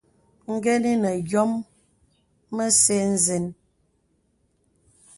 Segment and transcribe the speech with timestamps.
[0.63, 1.51] Gəni nə̀ yɔ̄m
[2.55, 3.43] mə̄zɛ̄ zeŋ.